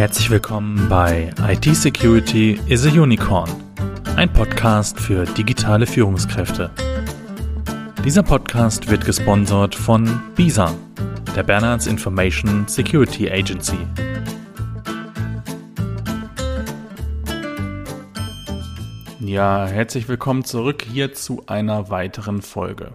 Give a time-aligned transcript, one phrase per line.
[0.00, 3.50] Herzlich willkommen bei IT Security is a Unicorn,
[4.16, 6.70] ein Podcast für digitale Führungskräfte.
[8.02, 10.74] Dieser Podcast wird gesponsert von BISA,
[11.36, 13.76] der Bernards Information Security Agency.
[19.20, 22.92] Ja, herzlich willkommen zurück hier zu einer weiteren Folge.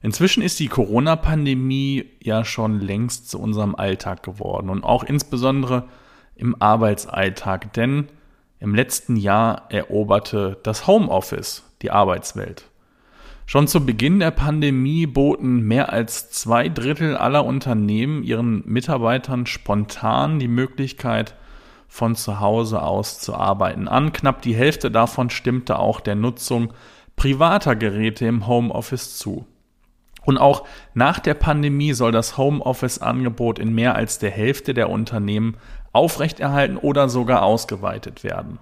[0.00, 5.88] Inzwischen ist die Corona-Pandemie ja schon längst zu unserem Alltag geworden und auch insbesondere
[6.34, 8.08] im Arbeitsalltag, denn
[8.58, 12.64] im letzten Jahr eroberte das Homeoffice die Arbeitswelt.
[13.46, 20.38] Schon zu Beginn der Pandemie boten mehr als zwei Drittel aller Unternehmen ihren Mitarbeitern spontan
[20.38, 21.34] die Möglichkeit,
[21.88, 24.12] von zu Hause aus zu arbeiten an.
[24.12, 26.72] Knapp die Hälfte davon stimmte auch der Nutzung
[27.16, 29.46] privater Geräte im Homeoffice zu.
[30.30, 30.62] Und auch
[30.94, 35.56] nach der Pandemie soll das Homeoffice-Angebot in mehr als der Hälfte der Unternehmen
[35.90, 38.60] aufrechterhalten oder sogar ausgeweitet werden.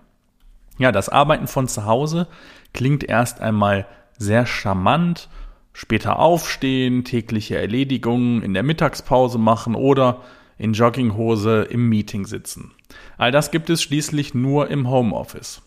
[0.78, 2.27] Ja, das Arbeiten von zu Hause
[2.72, 5.28] klingt erst einmal sehr charmant,
[5.75, 10.22] später aufstehen, tägliche Erledigungen in der Mittagspause machen oder
[10.56, 12.70] in Jogginghose im Meeting sitzen.
[13.19, 15.60] All das gibt es schließlich nur im Homeoffice.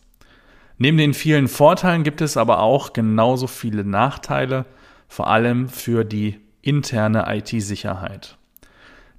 [0.79, 4.65] Neben den vielen Vorteilen gibt es aber auch genauso viele Nachteile,
[5.11, 8.37] vor allem für die interne IT-Sicherheit.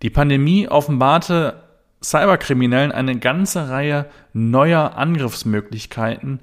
[0.00, 1.64] Die Pandemie offenbarte
[2.02, 6.40] Cyberkriminellen eine ganze Reihe neuer Angriffsmöglichkeiten,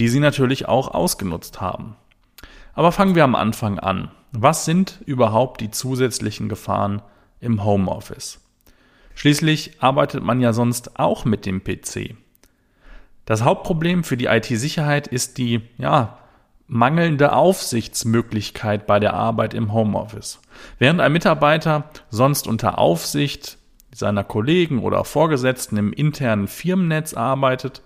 [0.00, 1.94] die sie natürlich auch ausgenutzt haben.
[2.74, 4.10] Aber fangen wir am Anfang an.
[4.32, 7.00] Was sind überhaupt die zusätzlichen Gefahren
[7.38, 8.40] im Homeoffice?
[9.14, 12.16] Schließlich arbeitet man ja sonst auch mit dem PC.
[13.26, 16.18] Das Hauptproblem für die IT-Sicherheit ist die, ja,
[16.68, 20.38] mangelnde Aufsichtsmöglichkeit bei der Arbeit im Homeoffice.
[20.78, 23.58] Während ein Mitarbeiter sonst unter Aufsicht
[23.90, 27.82] seiner Kollegen oder Vorgesetzten im internen Firmennetz arbeitet,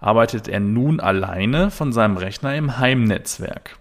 [0.00, 3.78] arbeitet er nun alleine von seinem Rechner im Heimnetzwerk.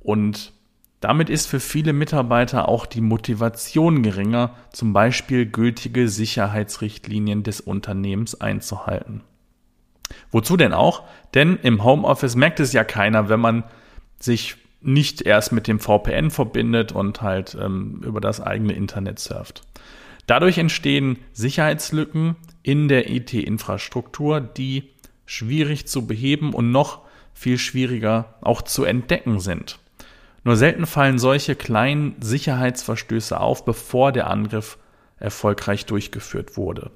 [0.00, 0.52] Und
[1.00, 8.40] damit ist für viele Mitarbeiter auch die Motivation geringer, zum Beispiel gültige Sicherheitsrichtlinien des Unternehmens
[8.40, 9.22] einzuhalten.
[10.32, 11.04] Wozu denn auch?
[11.34, 13.64] Denn im Homeoffice merkt es ja keiner, wenn man
[14.18, 19.62] sich nicht erst mit dem VPN verbindet und halt ähm, über das eigene Internet surft.
[20.26, 24.90] Dadurch entstehen Sicherheitslücken in der IT-Infrastruktur, die
[25.26, 27.02] schwierig zu beheben und noch
[27.34, 29.78] viel schwieriger auch zu entdecken sind.
[30.44, 34.78] Nur selten fallen solche kleinen Sicherheitsverstöße auf, bevor der Angriff
[35.18, 36.90] erfolgreich durchgeführt wurde.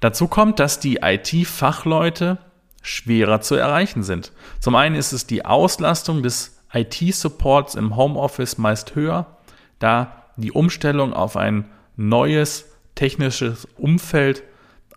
[0.00, 2.38] Dazu kommt, dass die IT-Fachleute
[2.82, 4.32] schwerer zu erreichen sind.
[4.60, 9.38] Zum einen ist es die Auslastung des IT-Supports im Homeoffice meist höher,
[9.78, 11.64] da die Umstellung auf ein
[11.96, 14.42] neues technisches Umfeld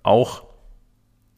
[0.04, 0.44] auch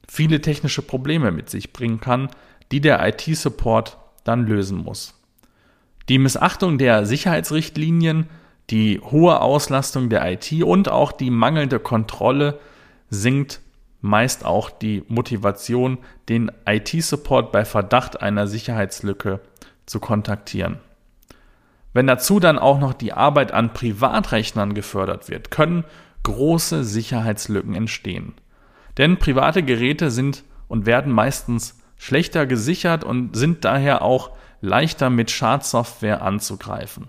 [0.07, 2.29] viele technische Probleme mit sich bringen kann,
[2.71, 5.19] die der IT-Support dann lösen muss.
[6.09, 8.27] Die Missachtung der Sicherheitsrichtlinien,
[8.69, 12.59] die hohe Auslastung der IT und auch die mangelnde Kontrolle
[13.11, 13.61] sinkt
[14.01, 19.41] meist auch die Motivation, den IT-Support bei Verdacht einer Sicherheitslücke
[19.85, 20.79] zu kontaktieren.
[21.93, 25.83] Wenn dazu dann auch noch die Arbeit an Privatrechnern gefördert wird, können
[26.23, 28.33] große Sicherheitslücken entstehen.
[28.97, 35.31] Denn private Geräte sind und werden meistens schlechter gesichert und sind daher auch leichter mit
[35.31, 37.07] Schadsoftware anzugreifen.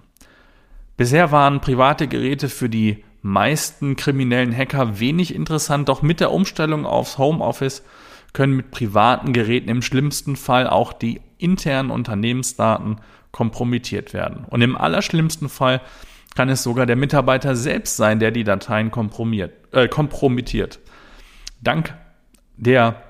[0.97, 6.85] Bisher waren private Geräte für die meisten kriminellen Hacker wenig interessant, doch mit der Umstellung
[6.85, 7.83] aufs Homeoffice
[8.33, 12.97] können mit privaten Geräten im schlimmsten Fall auch die internen Unternehmensdaten
[13.31, 14.45] kompromittiert werden.
[14.49, 15.81] Und im allerschlimmsten Fall
[16.35, 20.81] kann es sogar der Mitarbeiter selbst sein, der die Dateien äh, kompromittiert.
[21.61, 21.95] Dank
[22.57, 23.03] der,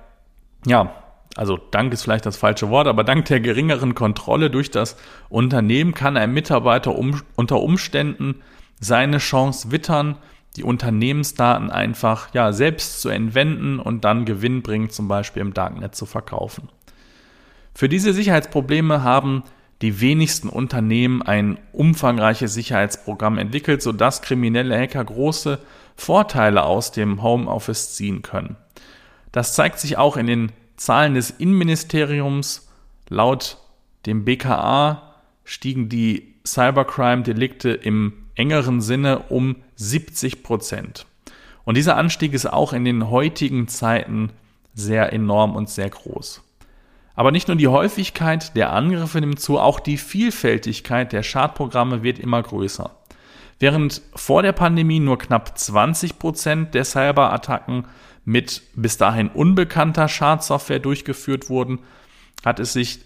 [0.67, 0.93] ja,
[1.37, 4.97] also Dank ist vielleicht das falsche Wort, aber dank der geringeren Kontrolle durch das
[5.29, 8.43] Unternehmen kann ein Mitarbeiter um, unter Umständen
[8.83, 10.19] seine Chance wittern,
[10.57, 15.95] die Unternehmensdaten einfach ja selbst zu entwenden und dann Gewinn bringen, zum Beispiel im Darknet
[15.95, 16.69] zu verkaufen.
[17.75, 19.45] Für diese Sicherheitsprobleme haben
[19.81, 25.59] die wenigsten Unternehmen ein umfangreiches Sicherheitsprogramm entwickelt, sodass kriminelle Hacker große
[25.97, 28.57] Vorteile aus dem Homeoffice ziehen können.
[29.31, 32.69] Das zeigt sich auch in den Zahlen des Innenministeriums.
[33.09, 33.59] Laut
[34.07, 35.15] dem BKA
[35.45, 41.07] stiegen die Cybercrime-Delikte im engeren Sinne um 70 Prozent.
[41.65, 44.31] Und dieser Anstieg ist auch in den heutigen Zeiten
[44.75, 46.43] sehr enorm und sehr groß.
[47.15, 52.19] Aber nicht nur die Häufigkeit der Angriffe nimmt zu, auch die Vielfältigkeit der Schadprogramme wird
[52.19, 52.91] immer größer.
[53.59, 57.87] Während vor der Pandemie nur knapp 20 Prozent der Cyberattacken
[58.25, 61.81] mit bis dahin unbekannter Schadsoftware durchgeführt wurden,
[62.45, 63.01] hat es sich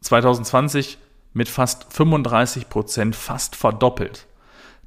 [0.00, 0.98] 2020
[1.32, 4.26] mit fast 35 Prozent fast verdoppelt.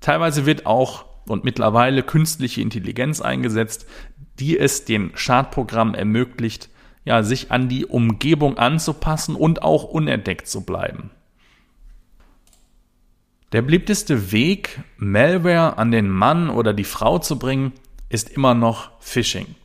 [0.01, 3.85] Teilweise wird auch und mittlerweile künstliche Intelligenz eingesetzt,
[4.39, 6.69] die es den Schadprogrammen ermöglicht,
[7.05, 11.09] ja, sich an die Umgebung anzupassen und auch unentdeckt zu bleiben.
[13.53, 17.71] Der beliebteste Weg, Malware an den Mann oder die Frau zu bringen,
[18.09, 19.55] ist immer noch Phishing.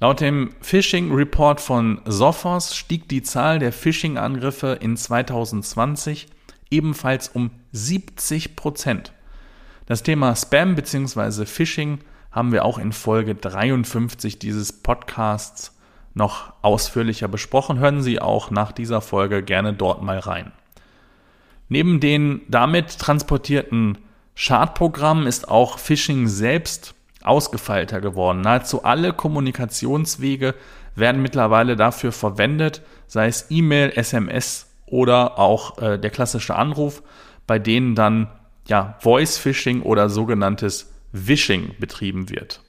[0.00, 6.26] Laut dem Phishing Report von Sophos stieg die Zahl der Phishing-Angriffe in 2020
[6.70, 9.12] ebenfalls um 70 Prozent.
[9.92, 11.44] Das Thema Spam bzw.
[11.44, 11.98] Phishing
[12.30, 15.78] haben wir auch in Folge 53 dieses Podcasts
[16.14, 17.78] noch ausführlicher besprochen.
[17.78, 20.50] Hören Sie auch nach dieser Folge gerne dort mal rein.
[21.68, 23.98] Neben den damit transportierten
[24.34, 28.40] Schadprogrammen ist auch Phishing selbst ausgefeilter geworden.
[28.40, 30.54] Nahezu alle Kommunikationswege
[30.94, 37.02] werden mittlerweile dafür verwendet, sei es E-Mail, SMS oder auch äh, der klassische Anruf,
[37.46, 38.28] bei denen dann
[38.66, 42.60] ja Voice Phishing oder sogenanntes Wishing betrieben wird.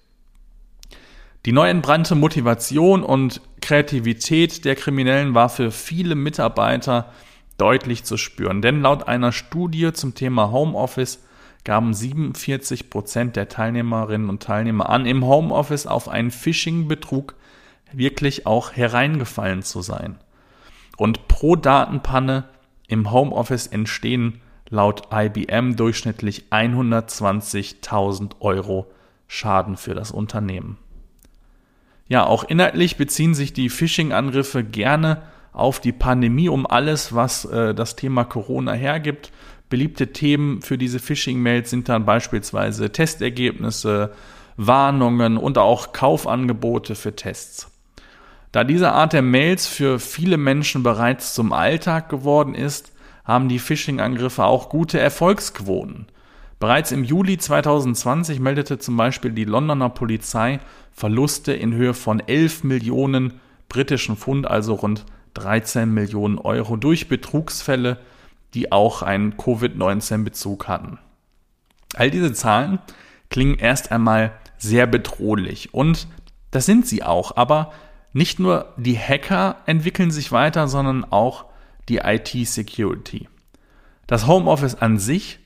[1.45, 7.11] Die neu entbrannte Motivation und Kreativität der Kriminellen war für viele Mitarbeiter
[7.57, 11.19] deutlich zu spüren, denn laut einer Studie zum Thema Homeoffice
[11.63, 17.35] gaben 47 Prozent der Teilnehmerinnen und Teilnehmer an, im Homeoffice auf einen Phishing-Betrug
[17.91, 20.17] wirklich auch hereingefallen zu sein.
[20.97, 22.45] Und pro Datenpanne
[22.87, 24.41] im Homeoffice entstehen
[24.73, 28.91] laut IBM durchschnittlich 120.000 Euro
[29.27, 30.77] Schaden für das Unternehmen.
[32.07, 35.21] Ja, auch inhaltlich beziehen sich die Phishing-Angriffe gerne
[35.53, 39.31] auf die Pandemie, um alles, was äh, das Thema Corona hergibt.
[39.69, 44.11] Beliebte Themen für diese Phishing-Mails sind dann beispielsweise Testergebnisse,
[44.57, 47.69] Warnungen und auch Kaufangebote für Tests.
[48.51, 52.92] Da diese Art der Mails für viele Menschen bereits zum Alltag geworden ist,
[53.23, 56.07] haben die Phishing-Angriffe auch gute Erfolgsquoten.
[56.59, 60.59] Bereits im Juli 2020 meldete zum Beispiel die Londoner Polizei
[60.91, 67.97] Verluste in Höhe von 11 Millionen britischen Pfund, also rund 13 Millionen Euro durch Betrugsfälle
[68.53, 70.99] die auch einen Covid-19-Bezug hatten.
[71.95, 72.79] All diese Zahlen
[73.29, 76.07] klingen erst einmal sehr bedrohlich und
[76.51, 77.73] das sind sie auch, aber
[78.13, 81.45] nicht nur die Hacker entwickeln sich weiter, sondern auch
[81.89, 83.27] die IT-Security.
[84.07, 85.39] Das Homeoffice an sich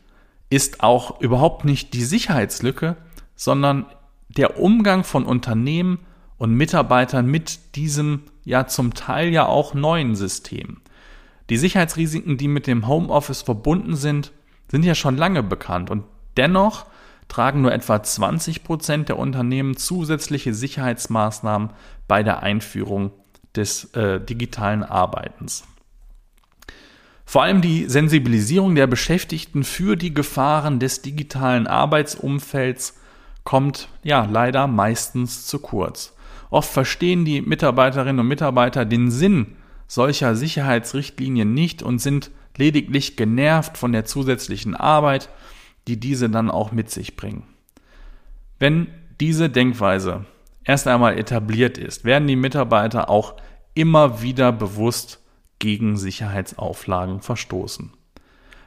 [0.49, 2.97] ist auch überhaupt nicht die Sicherheitslücke,
[3.35, 3.85] sondern
[4.29, 5.99] der Umgang von Unternehmen
[6.37, 10.81] und Mitarbeitern mit diesem ja zum Teil ja auch neuen System.
[11.49, 14.31] Die Sicherheitsrisiken, die mit dem Homeoffice verbunden sind,
[14.69, 16.03] sind ja schon lange bekannt und
[16.35, 16.85] dennoch
[17.27, 21.71] tragen nur etwa 20 Prozent der Unternehmen zusätzliche Sicherheitsmaßnahmen
[22.07, 23.11] bei der Einführung
[23.55, 25.63] des äh, digitalen Arbeitens.
[27.29, 32.97] Vor allem die Sensibilisierung der Beschäftigten für die Gefahren des digitalen Arbeitsumfelds
[33.43, 36.15] kommt ja leider meistens zu kurz.
[36.49, 39.57] Oft verstehen die Mitarbeiterinnen und Mitarbeiter den Sinn
[39.87, 45.27] solcher Sicherheitsrichtlinien nicht und sind lediglich genervt von der zusätzlichen Arbeit,
[45.89, 47.43] die diese dann auch mit sich bringen.
[48.57, 48.87] Wenn
[49.19, 50.23] diese Denkweise
[50.63, 53.35] erst einmal etabliert ist, werden die Mitarbeiter auch
[53.73, 55.19] immer wieder bewusst
[55.59, 57.93] gegen Sicherheitsauflagen verstoßen.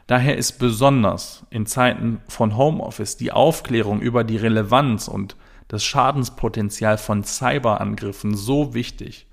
[0.07, 5.37] Daher ist besonders in Zeiten von Homeoffice die Aufklärung über die Relevanz und
[5.69, 9.29] das Schadenspotenzial von Cyberangriffen so wichtig.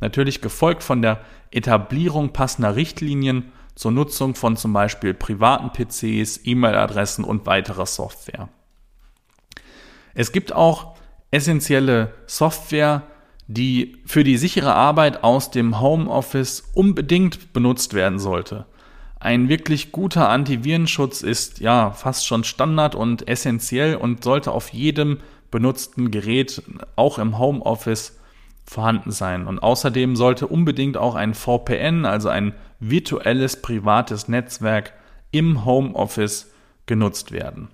[0.00, 7.24] Natürlich gefolgt von der Etablierung passender Richtlinien zur Nutzung von zum Beispiel privaten PCs, E-Mail-Adressen
[7.24, 8.48] und weiterer Software.
[10.14, 10.96] Es gibt auch
[11.30, 13.02] essentielle Software,
[13.46, 18.66] die für die sichere Arbeit aus dem Homeoffice unbedingt benutzt werden sollte.
[19.20, 25.18] Ein wirklich guter Antivirenschutz ist ja fast schon Standard und essentiell und sollte auf jedem
[25.50, 26.62] benutzten Gerät
[26.96, 28.18] auch im Homeoffice
[28.64, 29.46] vorhanden sein.
[29.46, 34.92] Und außerdem sollte unbedingt auch ein VPN, also ein virtuelles privates Netzwerk
[35.30, 36.50] im Homeoffice
[36.86, 37.68] genutzt werden.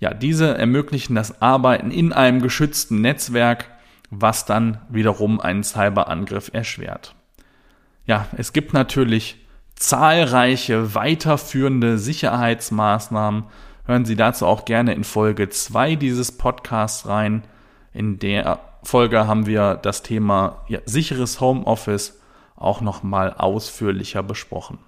[0.00, 3.70] Ja, diese ermöglichen das Arbeiten in einem geschützten Netzwerk,
[4.10, 7.14] was dann wiederum einen Cyberangriff erschwert.
[8.06, 9.36] Ja, es gibt natürlich
[9.76, 13.44] zahlreiche weiterführende Sicherheitsmaßnahmen.
[13.84, 17.44] Hören Sie dazu auch gerne in Folge 2 dieses Podcasts rein,
[17.92, 22.20] in der Folge haben wir das Thema ja, sicheres Homeoffice
[22.54, 24.78] auch nochmal ausführlicher besprochen.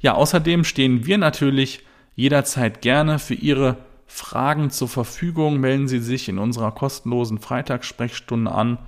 [0.00, 1.84] Ja, außerdem stehen wir natürlich
[2.14, 5.60] jederzeit gerne für Ihre Fragen zur Verfügung.
[5.60, 8.78] Melden Sie sich in unserer kostenlosen Freitagssprechstunde an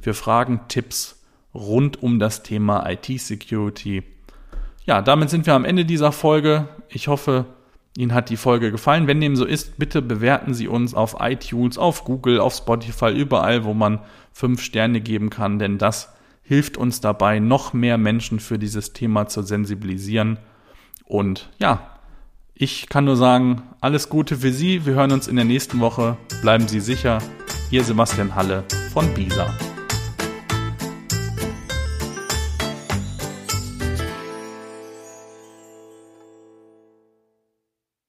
[0.00, 1.22] für Fragen, Tipps
[1.54, 4.02] rund um das Thema IT-Security.
[4.84, 6.68] Ja, damit sind wir am Ende dieser Folge.
[6.88, 7.46] Ich hoffe,
[7.96, 9.06] Ihnen hat die Folge gefallen.
[9.06, 13.64] Wenn dem so ist, bitte bewerten Sie uns auf iTunes, auf Google, auf Spotify, überall,
[13.64, 14.00] wo man
[14.32, 16.12] fünf Sterne geben kann, denn das
[16.42, 20.38] hilft uns dabei, noch mehr Menschen für dieses Thema zu sensibilisieren.
[21.04, 21.93] Und ja,
[22.56, 24.86] ich kann nur sagen, alles Gute für Sie.
[24.86, 26.16] Wir hören uns in der nächsten Woche.
[26.40, 27.18] Bleiben Sie sicher.
[27.70, 29.52] Ihr Sebastian Halle von BISA.